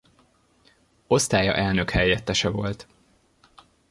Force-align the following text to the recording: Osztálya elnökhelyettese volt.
Osztálya 1.07 1.53
elnökhelyettese 1.55 2.49
volt. 2.49 2.87